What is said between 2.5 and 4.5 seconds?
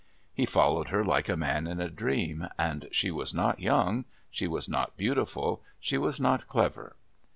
and she was not young, she